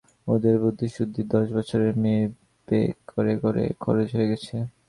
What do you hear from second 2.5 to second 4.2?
বে করে করে খরচ